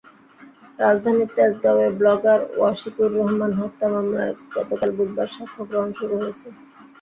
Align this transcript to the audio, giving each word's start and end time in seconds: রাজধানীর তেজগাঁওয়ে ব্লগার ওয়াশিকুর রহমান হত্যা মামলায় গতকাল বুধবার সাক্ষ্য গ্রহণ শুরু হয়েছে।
রাজধানীর 0.79 1.29
তেজগাঁওয়ে 1.35 1.87
ব্লগার 1.99 2.39
ওয়াশিকুর 2.51 3.09
রহমান 3.17 3.51
হত্যা 3.59 3.87
মামলায় 3.93 4.33
গতকাল 4.55 4.89
বুধবার 4.97 5.29
সাক্ষ্য 5.35 5.61
গ্রহণ 5.69 5.89
শুরু 5.99 6.15
হয়েছে। 6.21 6.47